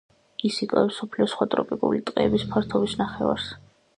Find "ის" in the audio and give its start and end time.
0.47-0.55